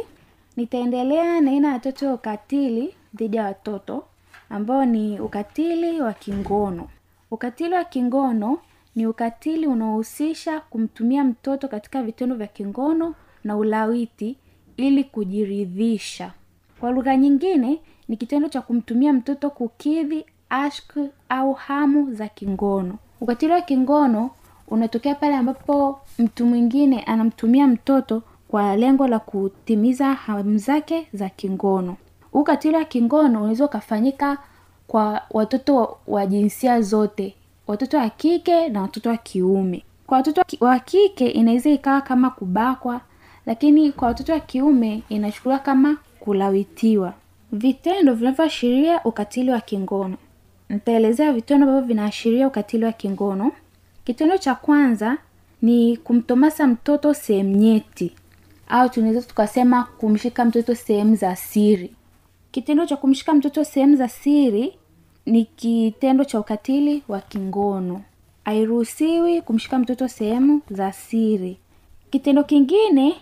nitaendelea 0.57 1.41
na 1.41 1.51
aina 1.51 1.73
ya 1.73 1.79
tatu 1.79 2.05
ya 2.05 2.15
ukatili 2.15 2.95
dhidi 3.15 3.37
ya 3.37 3.45
watoto 3.45 4.05
ambao 4.51 4.85
ni 4.85 5.21
ukatili 5.21 6.01
wa 6.01 6.13
kingono. 6.13 6.89
Ukatili 7.31 7.75
wa 7.75 7.85
kingono 7.85 8.59
ni 8.97 9.07
ukatili 9.07 9.67
unaohusisha 9.67 10.61
kumtumia 10.61 11.25
mtoto 11.25 11.69
katika 11.69 12.03
vitendo 12.03 12.35
vya 12.37 12.47
kingono 12.47 13.15
na 13.45 13.57
ulawiti 13.57 14.37
ili 14.77 15.05
kujiridhisha. 15.05 16.33
Kwa 16.81 16.91
lugha 16.91 17.17
nyingine 17.17 17.81
ni 18.09 18.17
kitendo 18.17 18.49
cha 18.49 18.61
kumtumia 18.63 19.13
mtoto 19.13 19.51
kukidhi 19.51 20.25
ashk 20.51 20.97
au 21.29 21.53
hamu 21.53 22.15
za 22.15 22.29
kingono. 22.29 22.99
Ukatili 23.21 23.53
wa 23.53 23.61
kingono 23.61 24.31
unatokea 24.69 25.15
pale 25.15 25.37
ambapo 25.37 26.01
mtu 26.19 26.47
mwingine 26.47 27.01
anamtumia 27.03 27.67
mtoto 27.67 28.23
kwa 28.49 28.77
lengo 28.77 29.09
la 29.09 29.19
kutimiza 29.19 30.07
hamu 30.15 30.59
zake 30.59 31.07
za 31.13 31.29
kingono. 31.29 31.97
Ukatili 32.33 32.77
wa 32.77 32.85
kingono 32.85 33.39
unaweza 33.41 33.65
ukafanyika 33.65 34.39
kwa 34.87 35.23
watoto 35.31 35.97
wa 36.07 36.27
jinsia 36.27 36.81
zote 36.81 37.35
watoto 37.67 37.97
wa 37.99 38.11
kike 38.11 38.69
na 38.69 38.83
watoto 38.83 39.09
wa 39.11 39.17
kiume. 39.17 39.85
Kwa 40.07 40.17
watoto 40.17 40.43
wa 40.61 40.69
wa 40.71 40.79
kike 40.79 41.29
inaweza 41.29 41.71
ikawa 41.71 42.01
kama 42.01 42.31
kubakwa 42.31 43.01
lakini 43.47 43.93
kwa 43.93 44.09
watoto 44.09 44.33
wa 44.33 44.41
kiume 44.41 45.03
inachukuliwa 45.09 45.59
kama 45.59 45.97
kulawitiwa. 46.21 47.13
Vitendo 47.53 48.15
vinavyoashiria 48.15 49.01
ukatili 49.05 49.51
wa 49.51 49.61
kingono. 49.61 50.17
Nitaelezea 50.69 51.33
vitendo 51.33 51.67
ambavyo 51.67 51.87
vinaashiria 51.89 52.47
ukatili 52.47 52.85
wa 52.85 52.93
kingono 52.93 53.53
kitendo 54.05 54.39
cha 54.39 54.55
kwanza 54.55 55.19
ni 55.63 55.97
kumtomasa 55.97 56.67
mtoto 56.67 57.15
sehemu 57.15 57.57
nyeti. 57.57 58.13
Au 58.69 58.89
tunaweza 58.89 59.23
tukasema 59.23 59.83
kumshika 59.85 60.45
mtoto 60.45 60.75
sehemu 60.75 61.17
za 61.17 61.37
siri. 61.37 61.95
Kitendo 62.51 62.87
cha 62.87 62.97
kumshika 62.97 63.35
mtoto 63.35 63.65
sehemu 63.65 63.97
za 63.97 64.09
siri 64.09 64.79
ni 65.27 65.45
kitendo 65.45 66.25
cha 66.25 66.41
ukatili 66.41 67.03
wa 67.09 67.21
kingono. 67.21 68.03
Hairuhusiwi 68.45 69.43
kumshika 69.43 69.79
mtoto 69.79 70.09
sehemu 70.09 70.61
za 70.71 70.93
siri. 70.93 71.59
Kitendo 72.11 72.45
kingine 72.45 73.15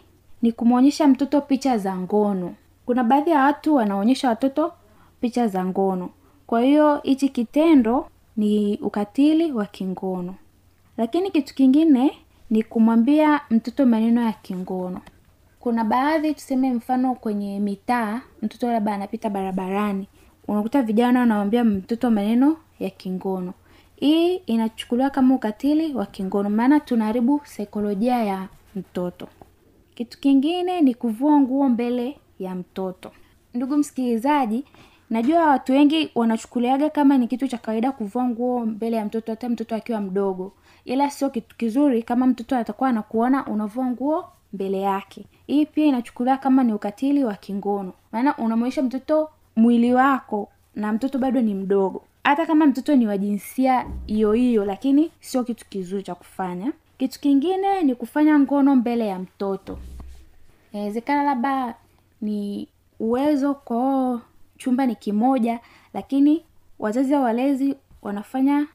ni 0.42 0.52
kumwonyesha 0.52 1.08
mtoto 1.08 1.40
picha 1.40 1.78
za 1.78 1.96
ngono. 1.96 2.54
Kuna 2.86 3.04
baadhi 3.04 3.30
ya 3.30 3.40
watu 3.42 3.74
wanaonyesha 3.74 4.28
watoto 4.28 4.72
picha 5.20 5.48
za 5.48 5.64
ngono. 5.64 6.10
Kwa 6.46 6.60
hiyo 6.62 6.96
hichi 7.02 7.28
kitendo 7.28 8.06
ni 8.36 8.76
ukatili 8.82 9.52
wa 9.52 9.66
kingono 9.66 10.34
lakini 11.02 11.30
kitu 11.30 11.54
kingine 11.54 12.18
ni 12.50 12.62
kumwambia 12.62 13.40
mtoto 13.50 13.86
maneno 13.86 14.22
ya 14.22 14.32
kingono. 14.32 15.00
Kuna 15.60 15.84
baadhi 15.84 16.34
tuseme 16.34 16.72
mfano 16.74 17.14
kwenye 17.14 17.60
mitaa 17.60 18.20
mtoto 18.42 18.72
labda 18.72 18.94
anapita 18.94 19.30
barabarani 19.30 20.08
unakuta 20.48 20.82
vijana 20.82 21.20
wanamwambia 21.20 21.64
mtoto 21.64 22.10
maneno 22.10 22.56
ya 22.80 22.90
kingono. 22.90 23.52
Hii 23.96 24.34
inachukuliwa 24.36 25.10
kama 25.10 25.34
ukatili 25.34 25.94
wa 25.94 26.06
kingono 26.06 26.50
maana 26.50 26.80
tunaharibu 26.80 27.40
saikolojia 27.44 28.24
ya 28.24 28.48
mtoto. 28.76 29.28
Kitu 29.94 30.20
kingine 30.20 30.80
ni 30.80 30.94
kuvua 30.94 31.40
nguo 31.40 31.68
mbele 31.68 32.16
ya 32.38 32.54
mtoto. 32.54 33.10
Ndugu 33.54 33.76
msikilizaji 33.76 34.64
najua 35.12 35.46
watu 35.46 35.72
wengi 35.72 36.10
wanachukuliaga 36.14 36.90
kama 36.90 37.18
ni 37.18 37.28
kitu 37.28 37.48
cha 37.48 37.58
kawaida 37.58 37.92
kuvua 37.92 38.24
nguo 38.24 38.66
mbele 38.66 38.96
ya 38.96 39.04
mtoto 39.04 39.32
hata 39.32 39.48
mtoto 39.48 39.74
akiwa 39.76 40.00
mdogo. 40.00 40.52
Ila 40.84 41.10
sio 41.10 41.30
kitu 41.30 41.56
kizuri 41.56 42.02
kama 42.02 42.26
mtoto 42.26 42.56
atakuwa 42.56 42.88
anakuona 42.90 43.46
unavua 43.46 43.86
nguo 43.86 44.24
mbele 44.52 44.80
yake. 44.80 45.24
Hii 45.46 45.66
pia 45.66 45.86
inachukuliwa 45.86 46.36
kama 46.36 46.64
ni 46.64 46.72
ukatili 46.72 47.24
wa 47.24 47.34
kingono. 47.34 47.92
Maana 48.12 48.36
unamwonyesha 48.36 48.82
mtoto 48.82 49.28
mwili 49.56 49.94
wako 49.94 50.48
na 50.74 50.92
mtoto 50.92 51.18
bado 51.18 51.40
ni 51.40 51.54
mdogo. 51.54 52.02
Hata 52.24 52.46
kama 52.46 52.66
mtoto 52.66 52.96
ni 52.96 53.06
wa 53.06 53.18
jinsia 53.18 53.86
hiyo 54.06 54.32
hiyo 54.32 54.64
lakini 54.64 55.10
sio 55.20 55.44
kitu 55.44 55.66
kizuri 55.66 56.02
cha 56.02 56.14
kufanya. 56.14 56.72
Kitu 56.98 57.20
kingine 57.20 57.82
ni 57.82 57.94
kufanya 57.94 58.38
ngono 58.38 58.76
mbele 58.76 59.06
ya 59.06 59.18
mtoto. 59.18 59.78
Inawezekana 60.72 61.22
labda 61.22 61.74
ni 62.20 62.68
uwezo 63.00 63.54
kwao 63.54 64.20
chumba 64.62 64.86
ni 64.86 64.94
kimoja 64.96 65.60
lakini 65.94 66.44
wazazi 66.78 67.14
au 67.14 67.22
walezi 67.22 67.74
wanafanya 68.02 68.66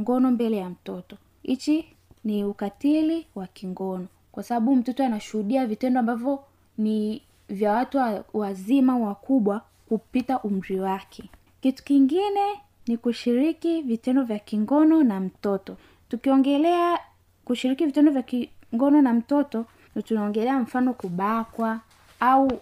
ngono 0.00 0.30
mbele 0.30 0.56
ya 0.56 0.70
mtoto. 0.70 1.16
Hichi 1.42 1.84
ni 2.24 2.44
ukatili 2.44 3.26
wa 3.34 3.46
kingono 3.46 4.06
kwa 4.32 4.42
sababu 4.42 4.76
mtoto 4.76 5.04
anashuhudia 5.04 5.66
vitendo 5.66 6.00
ambavyo 6.00 6.44
ni 6.78 7.22
vya 7.48 7.72
watu 7.72 7.98
wa- 7.98 8.24
wazima 8.34 8.98
wakubwa 8.98 9.62
kupita 9.88 10.38
umri 10.40 10.80
wake. 10.80 11.24
Kitu 11.60 11.84
kingine 11.84 12.40
ni 12.86 12.96
kushiriki 12.96 13.82
vitendo 13.82 14.22
vya 14.22 14.38
kingono 14.38 15.02
na 15.02 15.20
mtoto. 15.20 15.76
Tukiongelea 16.08 16.98
kushiriki 17.44 17.86
vitendo 17.86 18.12
vya 18.12 18.22
kingono 18.22 19.02
na 19.02 19.12
mtoto 19.14 19.66
ndo 19.92 20.02
tunaongelea 20.02 20.58
mfano 20.58 20.94
kubakwa 20.94 21.80
au 22.20 22.52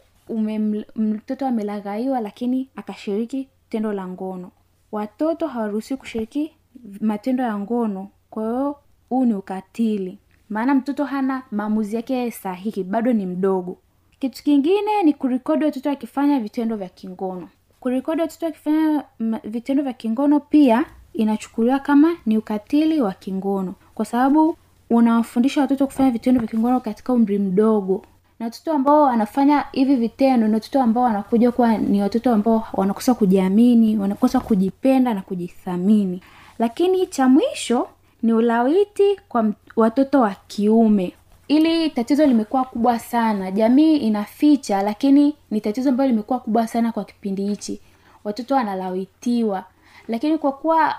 mtoto 0.96 1.46
amelaghaiwa 1.46 2.20
lakini 2.20 2.68
akashiriki 2.76 3.48
tendo 3.68 3.92
la 3.92 4.08
ngono. 4.08 4.50
Watoto 4.92 5.46
hawaruhusiwi 5.46 5.98
kushiriki 5.98 6.52
matendo 7.00 7.44
ya 7.44 7.58
ngono 7.58 8.08
kwa 8.30 8.42
hiyo 8.44 8.76
huu 9.08 9.24
ni 9.24 9.34
ukatili. 9.34 10.18
Maana 10.48 10.74
mtoto 10.74 11.04
hana 11.04 11.42
maamuzi 11.50 11.96
yake 11.96 12.30
sahihi 12.30 12.84
bado 12.84 13.12
ni 13.12 13.26
mdogo. 13.26 13.78
Kitu 14.18 14.42
kingine 14.44 15.02
ni 15.02 15.12
kurikodi 15.12 15.64
watoto 15.64 15.90
akifanya 15.90 16.40
vitendo 16.40 16.76
vya 16.76 16.88
kingono. 16.88 17.48
Kurikodi 17.80 18.20
watoto 18.22 18.46
akifanya 18.46 19.04
vitendo 19.44 19.82
vya 19.82 19.92
kingono 19.92 20.40
pia 20.40 20.84
inachukuliwa 21.12 21.78
kama 21.78 22.16
ni 22.26 22.38
ukatili 22.38 23.00
wa 23.00 23.12
kingono. 23.12 23.74
Kwa 23.94 24.04
sababu 24.04 24.56
unawafundisha 24.90 25.60
watoto 25.60 25.86
kufanya 25.86 26.10
vitendo 26.10 26.40
vya 26.40 26.48
kingono 26.48 26.80
katika 26.80 27.12
umri 27.12 27.38
mdogo 27.38 28.04
na 28.40 28.46
watoto 28.46 28.72
ambao 28.72 29.02
wanafanya 29.02 29.64
hivi 29.72 29.96
vitendo 29.96 30.48
ni 30.48 30.54
watoto 30.54 30.82
ambao 30.82 31.04
wanakuja 31.04 31.52
kuwa 31.52 31.78
ni 31.78 32.02
watoto 32.02 32.32
ambao 32.32 32.66
wanakosa 32.72 33.14
kujiamini 33.14 33.96
wanakosa 33.98 34.40
kujipenda 34.40 35.14
na 35.14 35.22
kujithamini. 35.22 36.22
Lakini 36.58 37.06
cha 37.06 37.28
mwisho 37.28 37.88
ni 38.22 38.32
ulawiti 38.32 39.20
kwa 39.28 39.52
watoto 39.76 40.20
wa 40.20 40.34
kiume. 40.46 41.12
Ili 41.48 41.90
tatizo 41.90 42.26
limekuwa 42.26 42.64
kubwa 42.64 42.98
sana 42.98 43.50
jamii 43.50 43.96
inaficha 43.96 44.82
lakini 44.82 45.34
ni 45.50 45.60
tatizo 45.60 45.88
ambalo 45.90 46.10
limekuwa 46.10 46.38
kubwa 46.40 46.66
sana 46.66 46.92
kwa 46.92 47.04
kipindi 47.04 47.46
hichi. 47.46 47.80
Watoto 48.24 48.54
wanalawitiwa. 48.54 49.64
Lakini 50.08 50.38
kwa 50.38 50.52
kuwa 50.52 50.94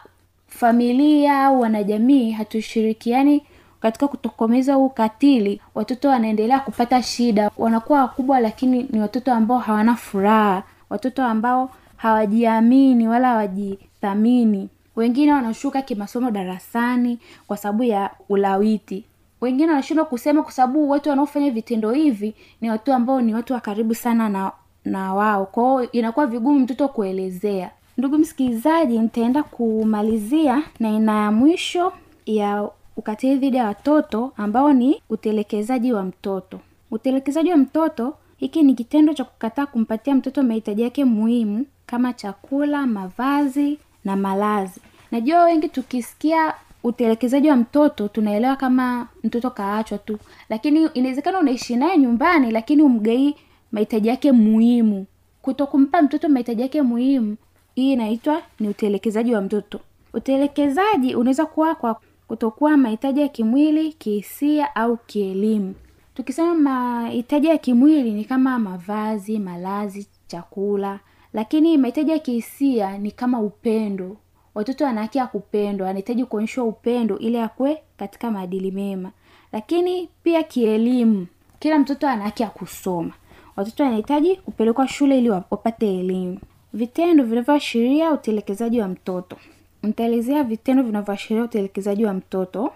familia 0.47 1.43
au 1.43 1.61
wanajamii 1.61 2.31
hatushirikiani 2.31 3.43
katika 3.85 4.07
kutokomeza 4.07 4.73
huu 4.73 4.85
ukatili 4.85 5.61
watoto 5.75 6.09
wanaendelea 6.09 6.59
kupata 6.59 7.03
shida. 7.03 7.51
Wanakuwa 7.57 8.01
wakubwa 8.01 8.39
lakini 8.39 8.85
ni 8.89 8.99
watoto 8.99 9.33
ambao 9.33 9.57
hawana 9.57 9.95
furaha. 9.95 10.63
Watoto 10.89 11.23
ambao 11.23 11.69
hawajiamini 11.97 13.07
wala 13.07 13.27
hawajithamini. 13.27 14.69
Wengine 14.95 15.33
wanashuka 15.33 15.81
kimasomo 15.81 16.31
darasani 16.31 17.19
kwa 17.47 17.57
sababu 17.57 17.83
ya 17.83 18.09
ulawiti. 18.29 19.03
Wengine 19.41 19.69
wanashindwa 19.69 20.05
kusema 20.05 20.43
kwa 20.43 20.51
sababu 20.51 20.89
watu 20.89 21.09
wanaofanya 21.09 21.51
vitendo 21.51 21.91
hivi 21.91 22.33
ni 22.61 22.69
watu 22.69 22.93
ambao 22.93 23.21
ni 23.21 23.33
watu 23.33 23.53
wa 23.53 23.59
karibu 23.59 23.95
sana 23.95 24.29
na 24.29 24.51
na 24.85 25.13
wao. 25.13 25.45
Kwao 25.45 25.83
inakuwa 25.91 26.27
vigumu 26.27 26.59
mtoto 26.59 26.87
kuelezea. 26.87 27.71
Ndugu 27.97 28.17
msikilizaji 28.17 28.99
nitaenda 28.99 29.43
kumalizia 29.43 30.63
na 30.79 30.89
ina 30.89 31.21
ya 31.23 31.31
mwisho 31.31 31.93
ya 32.25 32.69
ukatili 32.97 33.35
dhidi 33.35 33.57
ya 33.57 33.65
watoto 33.65 34.31
ambao 34.37 34.73
ni 34.73 35.01
utelekezaji 35.09 35.93
wa 35.93 36.03
mtoto. 36.03 36.59
Utelekezaji 36.91 37.51
wa 37.51 37.57
mtoto 37.57 38.13
hiki 38.37 38.63
ni 38.63 38.73
kitendo 38.73 39.13
cha 39.13 39.23
kukataa 39.23 39.65
kumpatia 39.65 40.15
mtoto 40.15 40.43
mahitaji 40.43 40.81
yake 40.81 41.05
muhimu 41.05 41.65
kama 41.85 42.13
chakula 42.13 42.87
mavazi 42.87 43.77
na 44.05 44.15
malazi. 44.15 44.81
Najua 45.11 45.43
wengi 45.43 45.69
tukisikia 45.69 46.53
utelekezaji 46.83 47.49
wa 47.49 47.55
mtoto 47.55 48.07
tunaelewa 48.07 48.55
kama 48.55 49.07
mtoto 49.23 49.49
kaachwa 49.49 49.97
tu. 49.97 50.17
Lakini 50.49 50.85
inawezekana 50.93 51.39
unaishi 51.39 51.75
naye 51.75 51.97
nyumbani 51.97 52.51
lakini 52.51 52.81
umgei 52.81 53.35
mahitaji 53.71 54.07
yake 54.07 54.31
muhimu. 54.31 55.05
Kutokumpa 55.41 56.01
mtoto 56.01 56.29
mahitaji 56.29 56.61
yake 56.61 56.81
muhimu 56.81 57.35
hii 57.75 57.93
inaitwa 57.93 58.41
ni 58.59 58.67
utelekezaji 58.69 59.33
wa 59.35 59.41
mtoto. 59.41 59.79
Utelekezaji 60.13 61.15
unaweza 61.15 61.45
kuwa 61.45 61.75
kwa 61.75 61.95
kutokuwa 62.27 62.77
mahitaji 62.77 63.21
ya 63.21 63.27
kimwili 63.27 63.93
kihisia 63.93 64.75
au 64.75 64.97
kielimu. 64.97 65.75
Tukisema 66.13 66.55
mahitaji 66.55 67.47
ya 67.47 67.57
kimwili 67.57 68.11
ni 68.11 68.25
kama 68.25 68.59
mavazi 68.59 69.39
malazi 69.39 70.07
chakula 70.27 70.99
lakini 71.35 71.77
mahitaji 71.77 72.11
ya 72.11 72.19
kihisia 72.19 72.97
ni 72.97 73.11
kama 73.11 73.39
upendo. 73.39 74.17
Watoto 74.55 74.85
wana 74.85 75.01
haki 75.01 75.17
ya 75.17 75.27
kupendwa 75.27 75.87
wanahitaji 75.87 76.25
kuonyeshwa 76.25 76.63
upendo 76.63 77.17
ili 77.19 77.37
akwe 77.39 77.81
katika 77.97 78.31
maadili 78.31 78.71
mema. 78.71 79.11
Lakini 79.51 80.09
pia 80.23 80.43
kielimu 80.43 81.27
kila 81.59 81.79
mtoto 81.79 82.07
ana 82.07 82.23
haki 82.23 82.43
ya 82.43 82.49
kusoma. 82.49 83.13
Watoto 83.55 83.83
wanahitaji 83.83 84.35
kupelekwa 84.35 84.87
shule 84.87 85.17
ili 85.17 85.29
wapate 85.29 85.99
elimu. 85.99 86.39
Vitendo 86.73 87.23
vinavyoashiria 87.23 88.11
utelekezaji 88.11 88.81
wa 88.81 88.87
mtoto 88.87 89.37
nitaelezea 89.85 90.43
vitendo 90.43 90.83
vinavyoashiria 90.83 91.43
utelekezaji 91.43 92.05
wa 92.05 92.13
mtoto. 92.13 92.71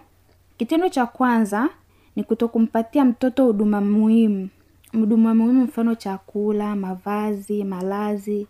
Kitendo 0.58 0.90
cha 0.90 1.06
kwanza 1.06 1.70
ni 2.16 2.24
kutokumpatia 2.24 3.06
mtoto 3.06 3.46
huduma 3.46 3.82
muhimu. 3.82 4.50
Huduma 4.92 5.36
muhimu 5.36 5.64
mfano 5.64 5.96
chakula 5.96 6.76
mavazi 6.76 7.64
malazi. 7.64 8.48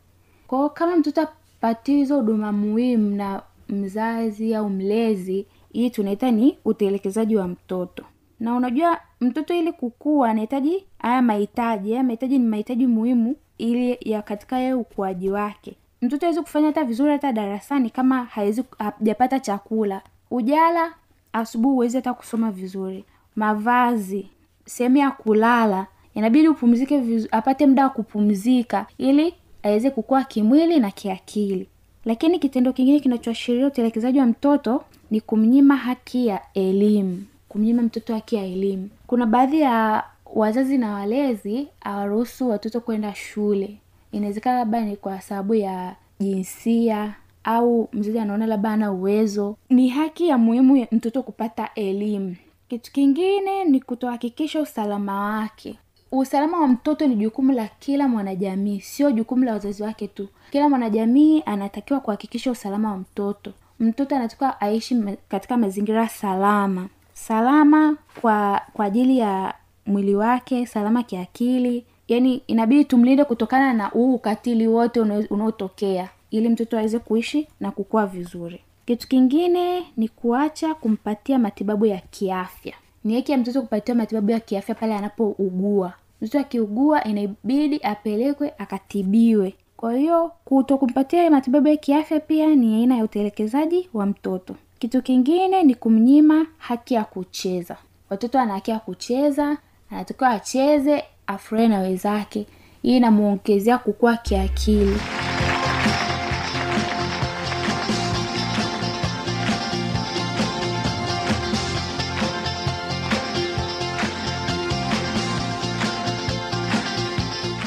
Kwao 0.47 0.69
kama 0.69 0.95
mtoto 0.97 1.21
apatiwa 1.21 1.97
hizo 1.97 2.15
huduma 2.15 2.51
muhimu 2.51 3.15
na 3.15 3.41
mzazi 3.69 4.55
au 4.55 4.69
mlezi 4.69 5.45
hii 5.73 5.89
tunaita 5.89 6.31
ni 6.31 6.57
utelekezaji 6.65 7.35
wa 7.35 7.47
mtoto. 7.47 8.03
Na 8.39 8.55
unajua 8.55 8.97
mtoto 9.21 9.53
ili 9.53 9.71
kukua 9.73 10.29
anahitaji 10.29 10.83
haya 10.99 11.21
mahitaji. 11.21 11.91
Haya 11.91 12.03
mahitaji 12.03 12.39
ni 12.39 12.47
mahitaji 12.47 12.87
muhimu 12.87 13.35
ili 13.57 13.97
ya 14.01 14.21
katika 14.21 14.59
yeye 14.59 14.73
ukuaji 14.73 15.29
wake 15.29 15.75
mtoto 16.01 16.25
hawezi 16.25 16.41
kufanya 16.41 16.67
hata 16.67 16.83
vizuri 16.83 17.11
hata 17.11 17.31
darasani 17.31 17.89
kama 17.89 18.23
hawezi 18.23 18.63
hajapata 18.79 19.39
chakula. 19.39 20.01
Ujala 20.31 20.93
asubuhi 21.33 21.73
huwezi 21.73 21.95
hata 21.97 22.13
kusoma 22.13 22.51
vizuri. 22.51 23.05
Mavazi 23.35 24.29
sehemu 24.65 24.97
ya 24.97 25.11
kulala 25.11 25.87
inabidi 26.13 26.47
upumzike 26.47 26.99
vizu, 26.99 27.27
apate 27.31 27.67
muda 27.67 27.83
wa 27.83 27.89
kupumzika 27.89 28.85
ili 28.97 29.33
aweze 29.63 29.89
kukua 29.89 30.23
kimwili 30.23 30.79
na 30.79 30.91
kiakili. 30.91 31.67
Lakini 32.05 32.39
kitendo 32.39 32.73
kingine 32.73 32.99
kinachoashiria 32.99 33.67
utelekezaji 33.67 34.19
wa 34.19 34.25
mtoto 34.25 34.83
ni 35.11 35.21
kumnyima 35.21 35.75
haki 35.75 36.27
ya 36.27 36.41
elimu 36.53 37.23
kumnyima 37.49 37.81
mtoto 37.81 38.13
haki 38.13 38.35
ya 38.35 38.45
elimu. 38.45 38.89
Kuna 39.07 39.25
baadhi 39.25 39.59
ya 39.61 40.03
wazazi 40.33 40.77
na 40.77 40.93
walezi 40.93 41.67
hawaruhusu 41.81 42.49
watoto 42.49 42.79
kwenda 42.81 43.15
shule 43.15 43.77
inawezekana 44.11 44.59
labda 44.59 44.81
ni 44.81 44.95
kwa 44.95 45.21
sababu 45.21 45.55
ya 45.55 45.95
jinsia 46.19 47.13
au 47.43 47.89
mzazi 47.93 48.19
anaona 48.19 48.45
labda 48.45 48.71
ana 48.71 48.91
uwezo. 48.91 49.57
Ni 49.69 49.89
haki 49.89 50.27
ya 50.27 50.37
muhimu 50.37 50.87
mtoto 50.91 51.23
kupata 51.23 51.69
elimu. 51.75 52.35
Kitu 52.67 52.91
kingine 52.91 53.65
ni 53.65 53.79
kutohakikisha 53.81 54.61
usalama 54.61 55.19
wake. 55.21 55.75
Usalama 56.11 56.59
wa 56.59 56.67
mtoto 56.67 57.07
ni 57.07 57.15
jukumu 57.15 57.51
la 57.51 57.67
kila 57.79 58.07
mwanajamii 58.07 58.79
sio 58.81 59.11
jukumu 59.11 59.43
la 59.43 59.51
wazazi 59.53 59.83
wake 59.83 60.07
tu. 60.07 60.27
Kila 60.51 60.69
mwanajamii 60.69 61.43
anatakiwa 61.45 61.99
kuhakikisha 61.99 62.51
usalama 62.51 62.91
wa 62.91 62.97
mtoto. 62.97 63.53
Mtoto 63.79 64.15
anatakiwa 64.15 64.61
aishi 64.61 65.03
katika 65.29 65.57
mazingira 65.57 66.07
salama. 66.09 66.87
Salama 67.13 67.97
kwa 68.21 68.61
kwa 68.73 68.85
ajili 68.85 69.17
ya 69.17 69.53
mwili 69.85 70.15
wake 70.15 70.65
salama 70.65 71.03
kiakili 71.03 71.85
yani 72.09 72.41
inabidi 72.47 72.85
tumlinde 72.85 73.23
kutokana 73.23 73.73
na 73.73 73.85
huu 73.85 74.13
ukatili 74.15 74.67
wote 74.67 74.99
unaotokea 75.29 76.09
ili 76.31 76.49
mtoto 76.49 76.77
aweze 76.77 76.99
kuishi 76.99 77.47
na 77.59 77.71
kukua 77.71 78.05
vizuri. 78.05 78.59
Kitu 78.85 79.07
kingine 79.07 79.83
ni 79.97 80.07
kuacha 80.07 80.73
kumpatia 80.73 81.39
matibabu 81.39 81.85
ya 81.85 81.97
kiafya. 81.97 82.73
Ni 83.03 83.15
haki 83.15 83.31
ya 83.31 83.37
mtoto 83.37 83.61
kupatiwa 83.61 83.97
matibabu 83.97 84.31
ya 84.31 84.39
kiafya 84.39 84.75
pale 84.75 84.95
anapougua. 84.95 85.93
Mtoto 86.21 86.39
akiugua 86.39 87.03
inabidi 87.03 87.79
apelekwe 87.83 88.53
akatibiwe. 88.57 89.53
Kwa 89.77 89.93
hiyo 89.95 90.31
kuto 90.45 90.77
kumpatia 90.77 91.31
matibabu 91.31 91.67
ya 91.67 91.77
kiafya 91.77 92.19
pia 92.19 92.55
ni 92.55 92.75
aina 92.75 92.97
ya 92.97 93.03
utelekezaji 93.03 93.89
wa 93.93 94.05
mtoto. 94.05 94.55
Kitu 94.79 95.01
kingine 95.01 95.63
ni 95.63 95.75
kumnyima 95.75 96.45
haki 96.57 96.93
ya 96.93 97.03
kucheza. 97.03 97.77
Watoto 98.09 98.39
ana 98.39 98.53
haki 98.53 98.71
ya 98.71 98.79
kucheza 98.79 99.57
anatakiwa 99.91 100.29
acheze 100.29 101.03
afurahi 101.29 101.67
na 101.67 101.79
wenzake 101.79 102.45
hii 102.81 102.97
inamwongezea 102.97 103.77
kukua 103.77 104.17
kiakili. 104.17 104.97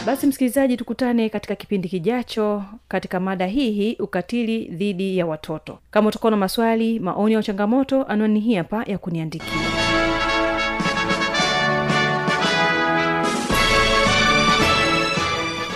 Basi 0.06 0.26
msikilizaji 0.26 0.76
tukutane 0.76 1.28
katika 1.28 1.54
kipindi 1.54 1.88
kijacho 1.88 2.62
katika 2.88 3.20
mada 3.20 3.46
hii 3.46 3.70
hii 3.70 3.96
ukatili 3.98 4.64
dhidi 4.64 5.18
ya 5.18 5.26
watoto. 5.26 5.78
Kama 5.90 6.08
utakuwa 6.08 6.30
na 6.30 6.36
maswali 6.36 7.00
maoni 7.00 7.34
au 7.34 7.42
changamoto 7.42 8.04
anwani 8.04 8.40
hii 8.40 8.54
hapa 8.54 8.84
ya 8.86 8.98
kuniandikia 8.98 9.81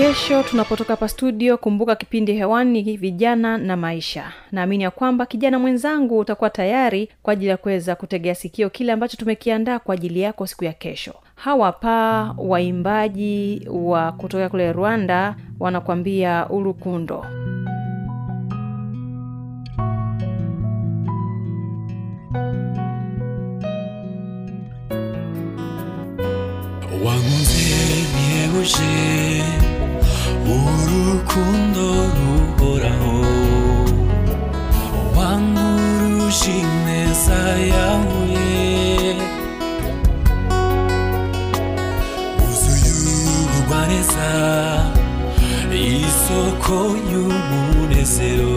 kesho 0.00 0.42
tunapotoka 0.42 0.92
hapa 0.92 1.08
studio 1.08 1.58
kumbuka 1.58 1.96
kipindi 1.96 2.32
hewani 2.34 2.82
vijana 2.96 3.58
na 3.58 3.76
maisha. 3.76 4.32
Naamini 4.52 4.84
ya 4.84 4.90
kwamba 4.90 5.26
kijana 5.26 5.58
mwenzangu 5.58 6.18
utakuwa 6.18 6.50
tayari 6.50 7.08
kwa 7.22 7.32
ajili 7.32 7.50
ya 7.50 7.56
kuweza 7.56 7.94
kutegea 7.94 8.34
sikio 8.34 8.70
kile 8.70 8.92
ambacho 8.92 9.16
tumekiandaa 9.16 9.78
kwa 9.78 9.94
ajili 9.94 10.20
yako 10.20 10.46
siku 10.46 10.64
ya 10.64 10.72
kesho. 10.72 11.14
Hawa 11.34 11.72
pa 11.72 12.34
waimbaji 12.38 13.68
wa 13.70 14.12
kutoka 14.12 14.48
kule 14.48 14.72
rwanda 14.72 15.36
wanakwambia 15.60 16.46
urukundo. 16.50 17.26
Wankunze 27.04 28.06
bihebuje 28.14 29.59
urukundo 30.54 31.84
ruhoraho 32.16 33.16
wankuruje 35.16 36.52
ineza 36.62 37.40
yawe 37.74 38.28
wuzuye 42.38 42.90
ubugwaneza 43.42 44.28
isoko 45.86 46.76
y'umunezero. 47.10 48.54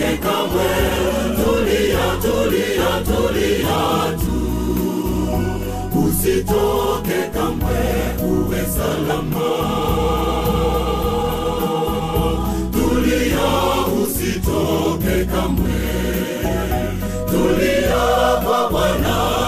Usitoke 0.00 0.16
kamwe 0.22 0.70
tulia 1.36 2.06
tulia 2.22 2.92
tulia 3.04 4.16
tu 4.20 4.38
usitoke 6.06 7.20
kamwe 7.34 7.80
tulia 12.72 13.48
usitoke 14.02 15.24
kamwe 15.24 15.80
tulia 17.30 18.04
kwa 18.44 18.70
bwana 18.70 19.39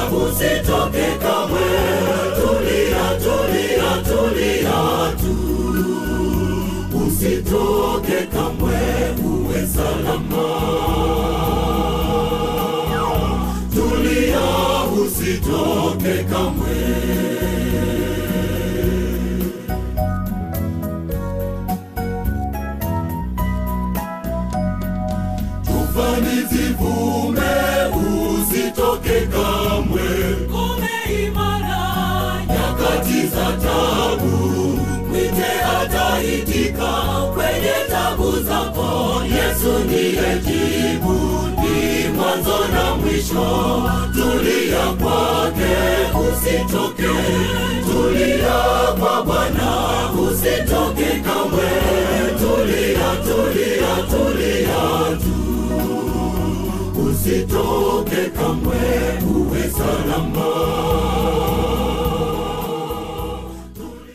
usitoke 15.40 16.24
kamwe 16.30 16.72
tufani 25.64 26.42
zivume 26.50 27.52
usitoke 27.94 29.20
kamwe. 29.26 30.08
Kume 30.52 31.24
imara 31.26 31.82
nyakati 32.48 33.26
za 33.26 33.52
tabu 33.52 34.36
mwite 35.08 35.52
ataitika. 35.82 36.92
Kwenye 37.34 37.74
tabu 37.90 38.40
zako 38.40 39.22
yesu 39.24 39.78
ndiye 39.84 40.38
jibu 40.46 41.18
ni 41.82 42.08
mwanzo 42.08 42.58
na 42.74 42.94
mwisho 42.94 43.46
tulia 44.14 44.86
kwake 45.02 45.72
usitoke 46.28 47.08
tulia 47.86 48.58
kwa 49.00 49.22
bwana 49.22 49.72
usitoke 50.30 51.20
kamwe. 51.24 51.72
Tulia 52.38 53.10
tulia 53.24 53.92
tulia 54.10 55.16
tu. 55.18 55.34
Usitoke 57.10 58.30
kamwe 58.36 58.76
uwe 59.36 59.70
salama 59.70 60.48